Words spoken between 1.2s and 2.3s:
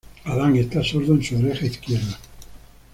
su oreja izquierda.